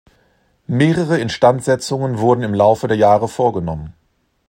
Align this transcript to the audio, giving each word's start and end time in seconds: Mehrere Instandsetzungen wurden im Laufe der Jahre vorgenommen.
Mehrere 0.65 1.19
Instandsetzungen 1.19 2.17
wurden 2.17 2.41
im 2.41 2.55
Laufe 2.55 2.87
der 2.87 2.97
Jahre 2.97 3.27
vorgenommen. 3.27 3.93